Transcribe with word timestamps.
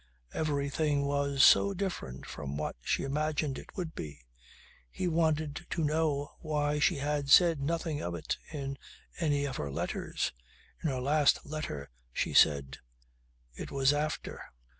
Everything 0.33 1.05
was 1.05 1.43
so 1.43 1.75
different 1.75 2.25
from 2.25 2.57
what 2.57 2.75
she 2.81 3.03
imagined 3.03 3.59
it 3.59 3.77
would 3.77 3.93
be. 3.93 4.25
He 4.89 5.07
wanted 5.07 5.67
to 5.69 5.83
know 5.83 6.37
why 6.39 6.79
she 6.79 6.95
had 6.95 7.29
said 7.29 7.61
nothing 7.61 8.01
of 8.01 8.15
it 8.15 8.39
in 8.51 8.79
any 9.19 9.45
of 9.45 9.57
her 9.57 9.69
letters; 9.69 10.33
in 10.83 10.89
her 10.89 10.99
last 11.01 11.45
letter. 11.45 11.91
She 12.11 12.33
said: 12.33 12.79
"It 13.53 13.69
was 13.69 13.93
after." 13.93 14.41